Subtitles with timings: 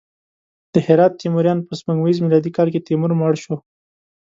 [0.73, 3.55] د هرات تیموریان: په سپوږمیز میلادي کال کې تیمور مړ شو.